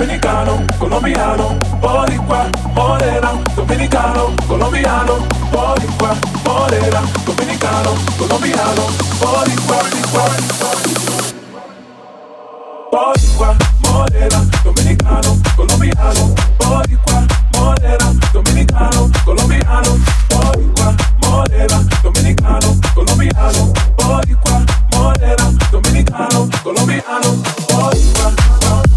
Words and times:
dominicano, 0.00 0.64
colombiano, 0.78 1.58
boricua, 1.78 2.48
morena, 2.74 3.38
dominicano, 3.54 4.34
colombiano, 4.48 5.26
boricua, 5.50 6.16
morena, 6.42 7.02
dominicano, 7.26 7.92
colombiano, 8.16 8.86
boricua, 9.20 9.76
boricua, 10.10 10.80
boricua, 12.90 13.56
morena, 13.80 14.48
dominicano, 14.64 15.38
colombiano, 15.54 16.34
boricua, 16.56 17.26
morena, 17.52 18.14
dominicano, 18.32 19.10
colombiano, 19.22 20.00
boricua, 20.30 20.94
morena, 21.26 21.86
dominicano, 22.02 22.78
colombiano, 22.94 23.72
boricua, 23.96 24.64
morena, 24.92 25.52
dominicano, 25.70 26.48
colombiano, 26.62 27.36
boricua, 27.68 28.89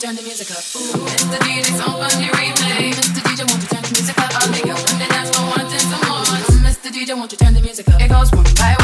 turn 0.00 0.16
the 0.16 0.22
music 0.22 0.50
up? 0.50 0.56
Ooh, 0.56 1.04
Mr. 1.04 1.36
DJ, 1.44 1.64
so 1.76 1.84
funny 1.84 2.28
replay. 2.28 2.90
Mr. 2.90 3.20
DJ, 3.20 3.44
won't 3.46 3.60
you 3.60 3.68
turn 3.68 3.82
the 3.82 3.90
music 3.92 4.18
up? 4.18 4.32
I'll 4.32 4.50
make 4.50 4.64
you 4.64 4.72
dance, 4.72 5.08
that's 5.12 5.38
what 5.38 5.58
wanting 5.58 5.78
some 5.78 6.00
more. 6.08 6.24
Mr. 6.64 6.88
DJ, 6.88 7.14
won't 7.14 7.30
you 7.32 7.36
turn 7.36 7.52
the 7.52 7.60
music 7.60 7.86
up? 7.88 8.00
It 8.00 8.08
goes 8.08 8.32
one 8.32 8.44
by 8.56 8.76
one. 8.78 8.79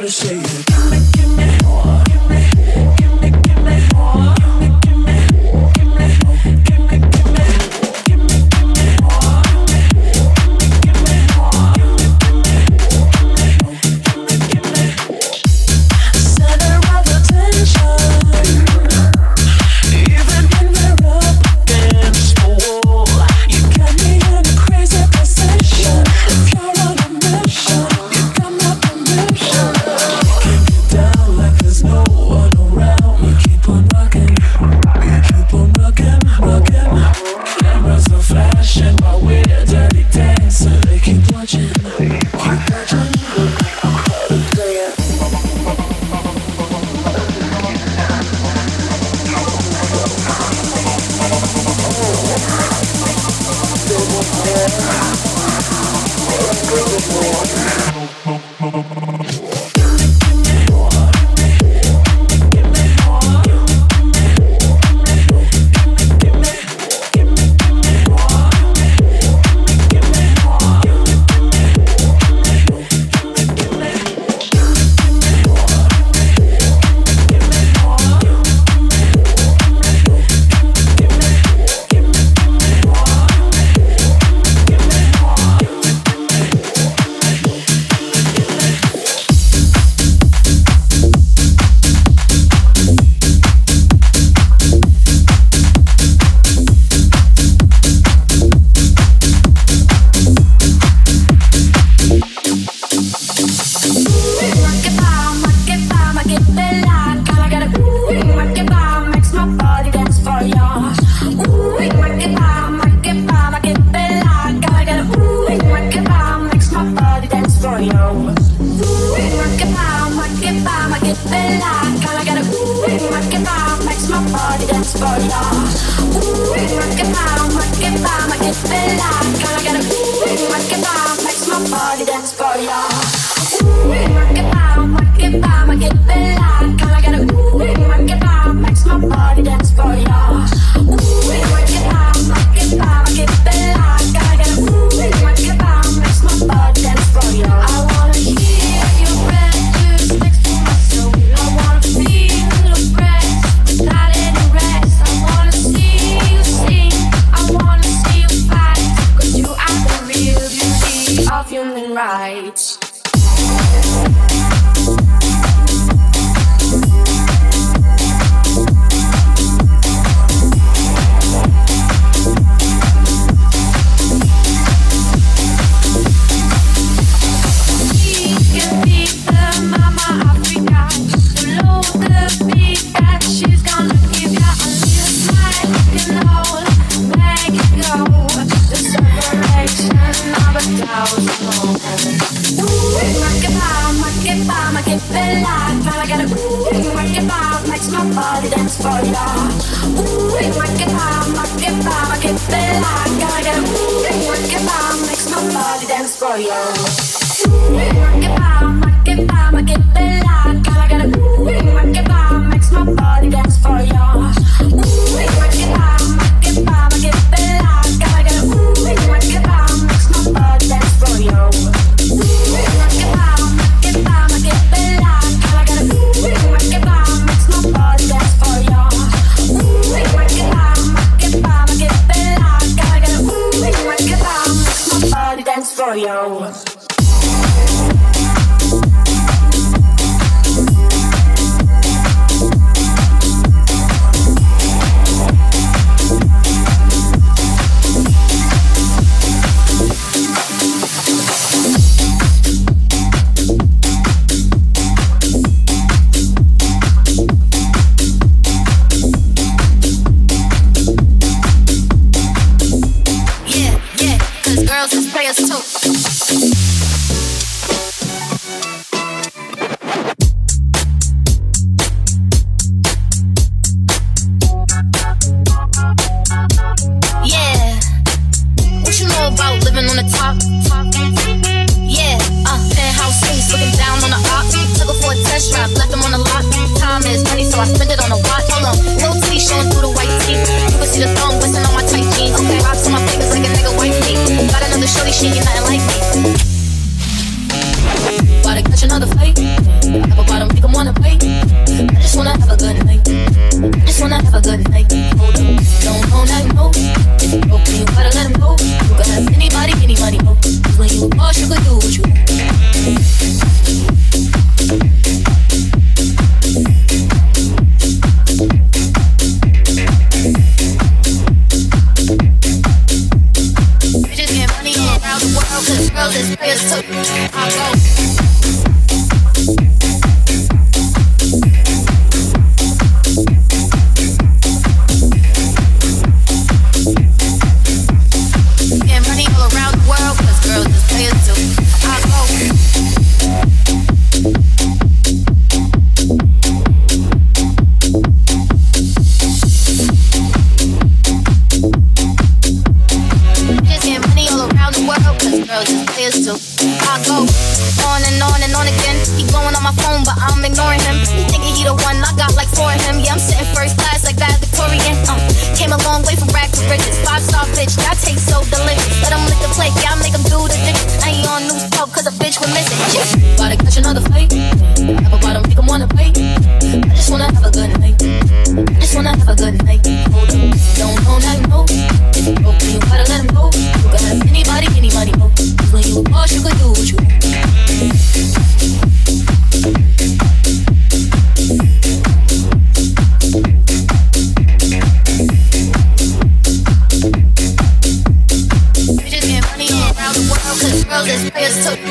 Like 0.00 0.08
a 0.08 0.12
crowd 0.16 0.44
is 0.44 0.69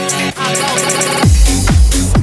I 0.01 0.55
go, 0.55 0.67
go, 0.85 2.13
go, 2.13 2.13
go. 2.13 2.18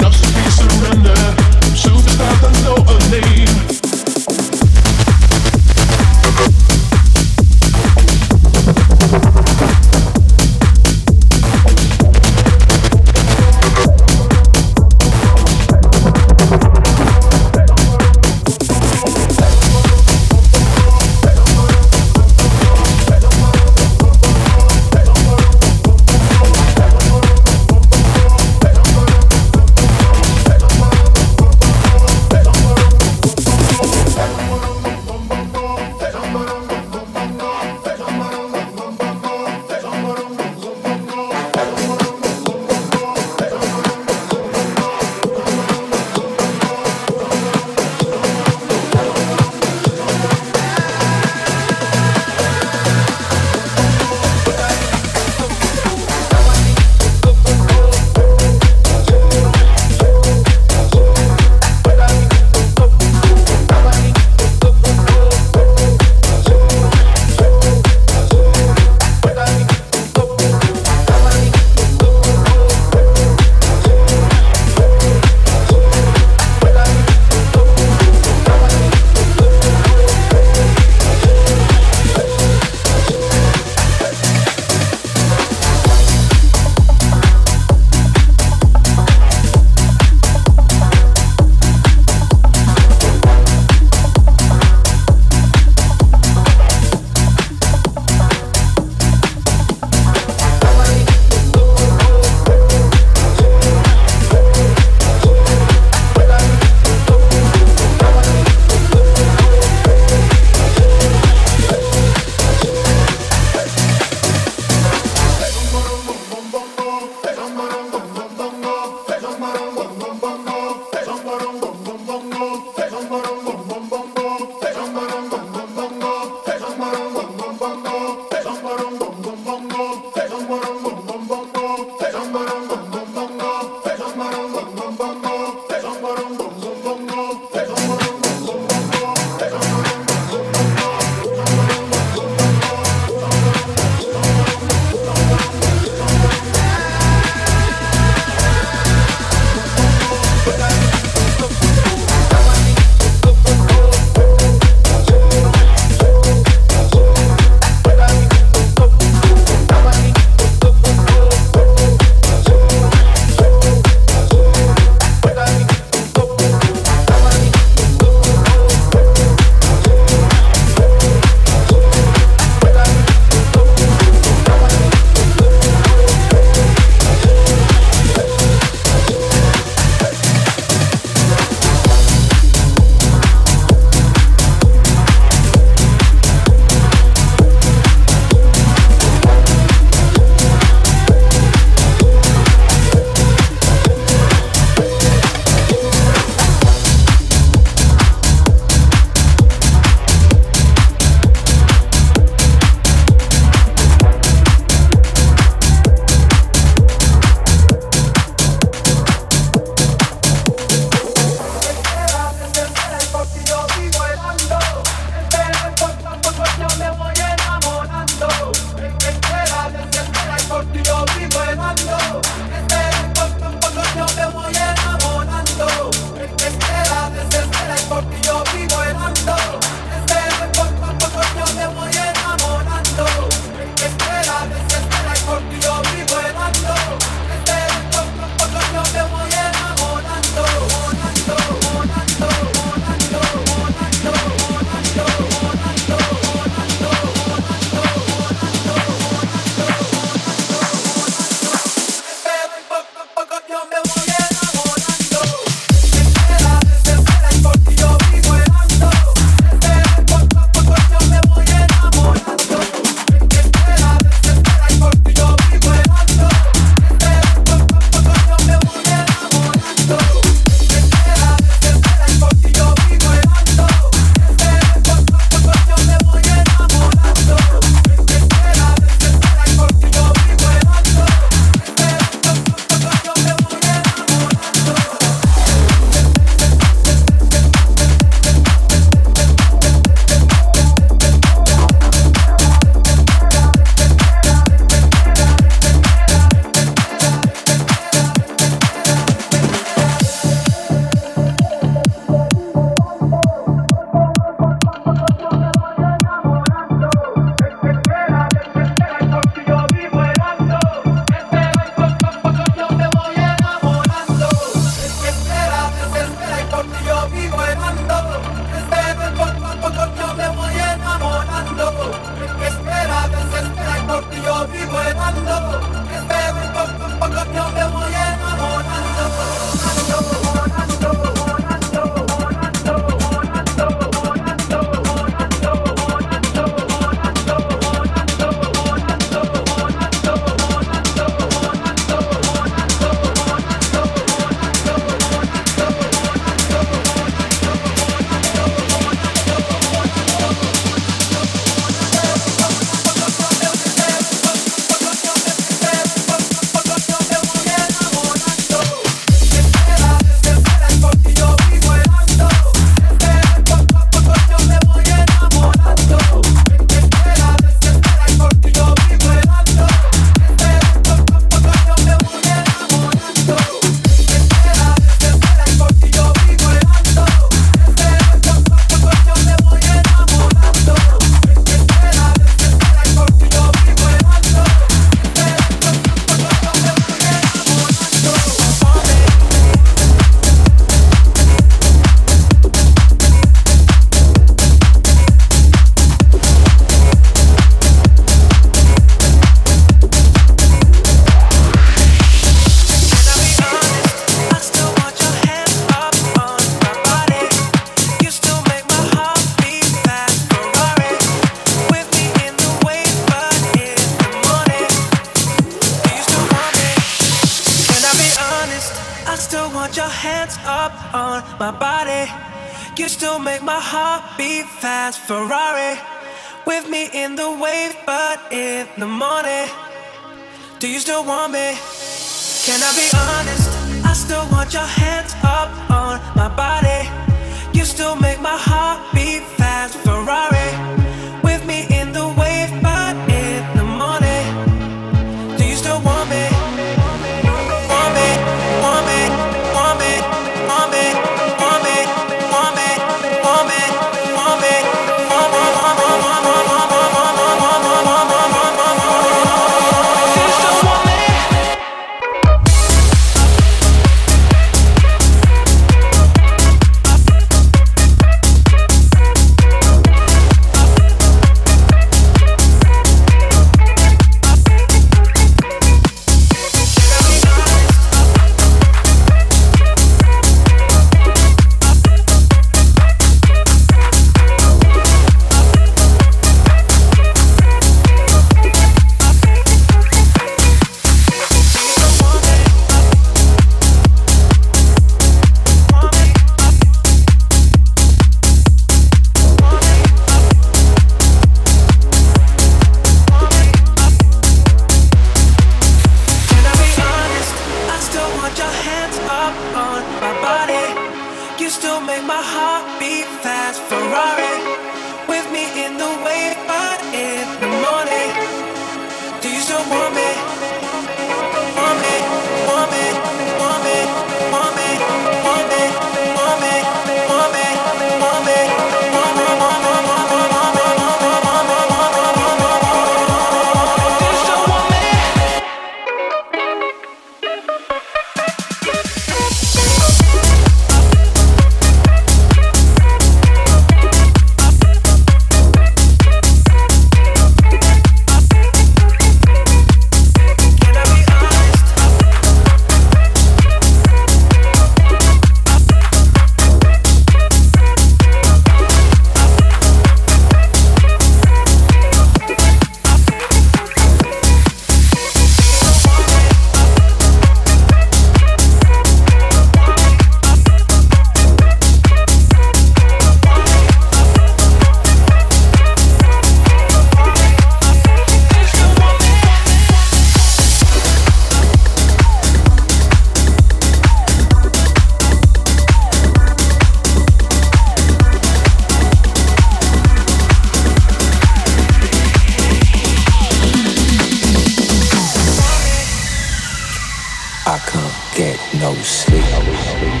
no 598.61 598.75
sleep. 598.75 600.00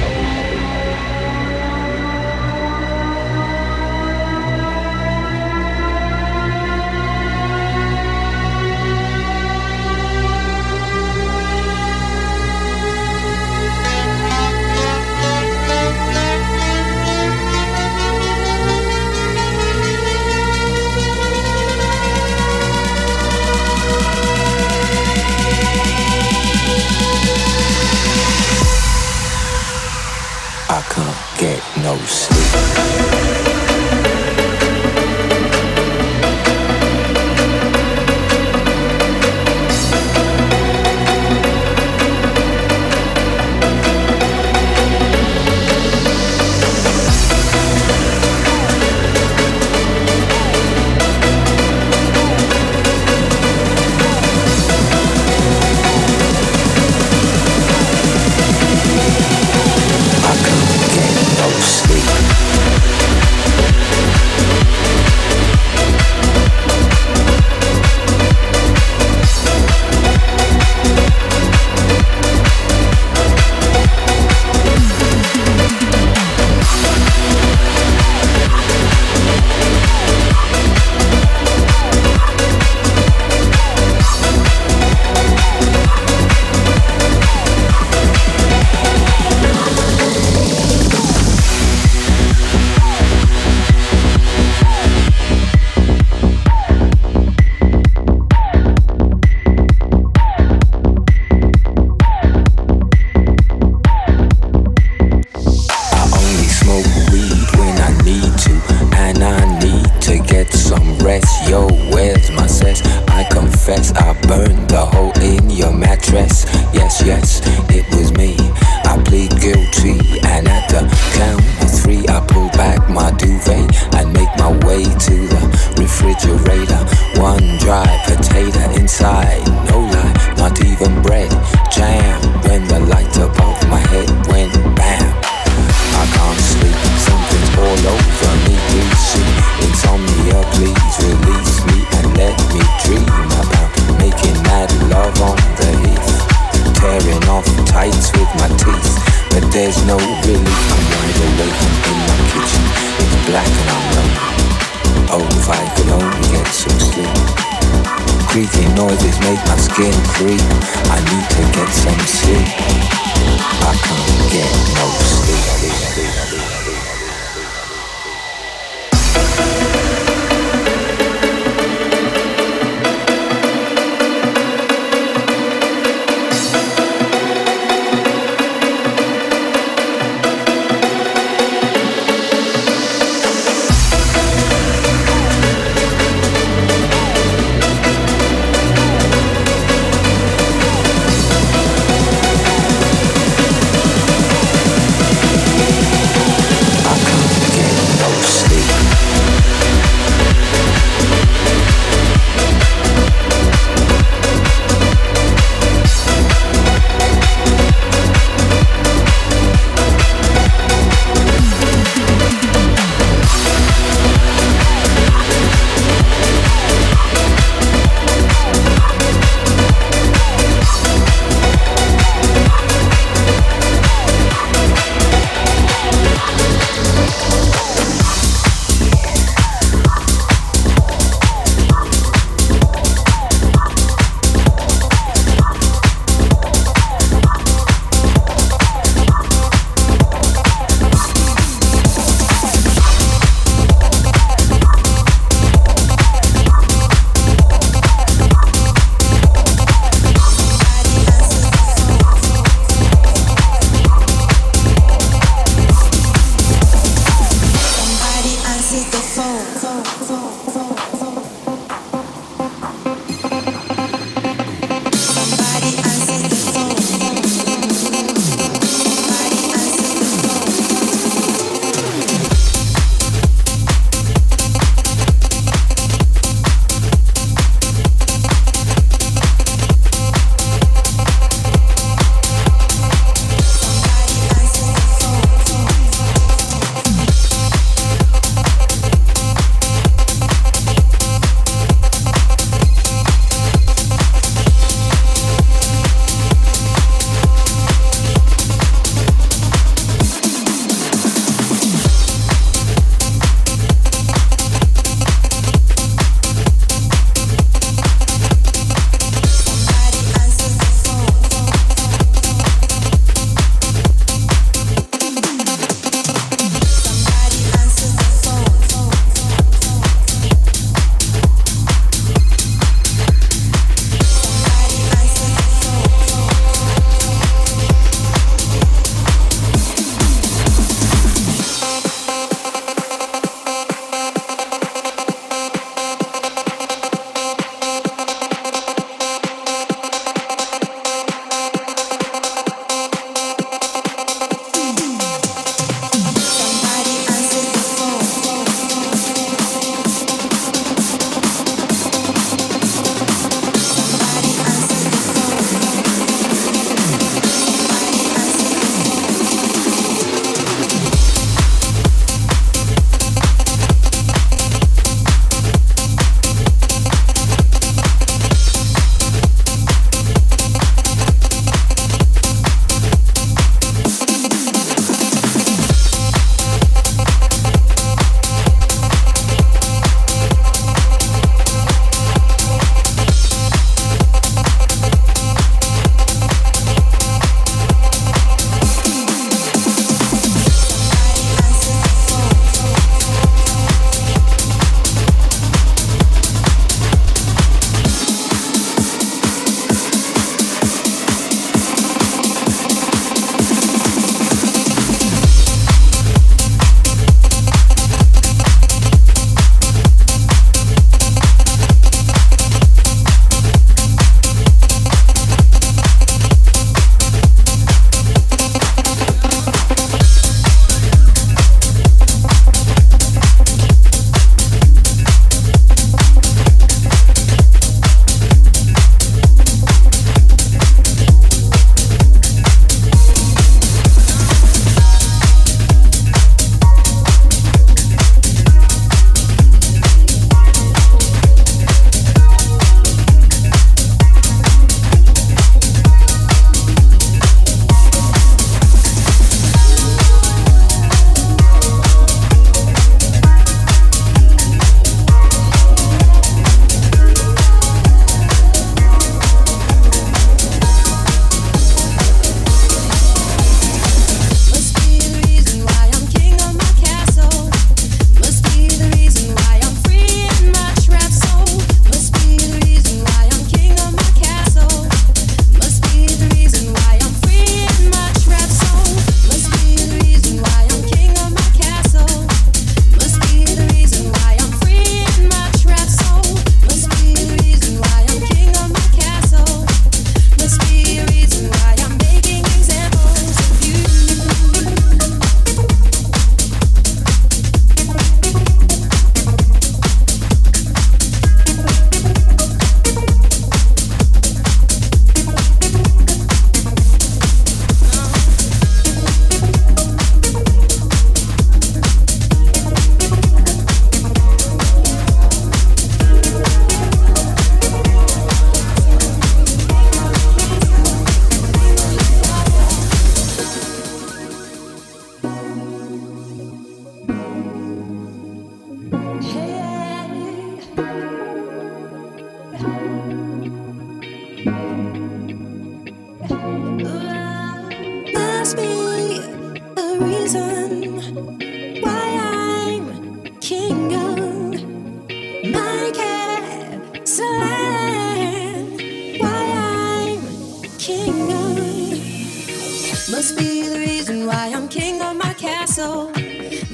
Yo, 111.11 111.67
where's 111.91 112.31
my 112.31 112.47
cess? 112.47 112.81
I 113.09 113.25
confess, 113.29 113.91
I 113.91 114.13
burned 114.21 114.69
the 114.69 114.85
hole 114.85 115.11
in 115.19 115.49
your 115.49 115.73
mattress. 115.73 116.45
Yes, 116.73 117.03
yes, 117.05 117.41
it 117.69 117.85
was 117.93 118.13
me. 118.13 118.37
I 118.85 119.01
plead 119.03 119.31
guilty. 119.41 120.20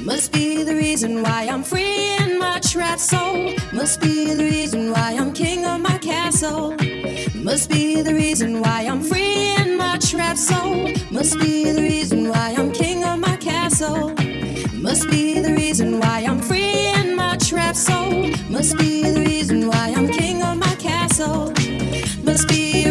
Must 0.07 0.31
be 0.31 0.63
the 0.63 0.73
reason 0.73 1.21
why 1.21 1.49
I'm 1.51 1.63
free 1.63 2.15
in 2.15 2.39
my 2.39 2.61
trapped 2.61 3.01
soul. 3.01 3.53
Must 3.73 3.99
be 3.99 4.33
the 4.33 4.41
reason 4.41 4.93
why 4.93 5.17
I'm 5.19 5.33
king 5.33 5.65
of 5.65 5.81
my 5.81 5.97
castle. 5.97 6.77
Must 7.35 7.69
be 7.69 8.01
the 8.01 8.13
reason 8.13 8.61
why 8.61 8.87
I'm 8.89 9.01
free 9.01 9.53
in 9.57 9.75
my 9.75 9.97
trapped 9.97 10.39
soul. 10.39 10.93
Must 11.11 11.37
be 11.41 11.69
the 11.73 11.81
reason 11.81 12.29
why 12.29 12.55
I'm 12.57 12.71
king 12.71 13.03
of 13.03 13.19
my 13.19 13.35
castle. 13.35 14.15
Must 14.71 15.09
be 15.09 15.41
the 15.41 15.53
reason 15.53 15.99
why 15.99 16.23
I'm 16.25 16.39
free 16.39 16.87
in 17.01 17.13
my 17.13 17.35
trapped 17.35 17.77
soul. 17.77 18.31
Must 18.49 18.77
be 18.77 19.03
the 19.03 19.19
reason 19.19 19.67
why 19.67 19.93
I'm 19.93 20.07
king 20.07 20.41
of 20.41 20.57
my 20.57 20.75
castle. 20.75 21.51
Must 22.23 22.47
be 22.47 22.86